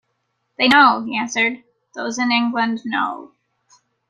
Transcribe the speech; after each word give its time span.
"They 0.57 0.67
know," 0.67 1.03
he 1.03 1.15
answered- 1.15 1.63
"those 1.95 2.17
in 2.17 2.31
England 2.31 2.81
know." 2.85 3.33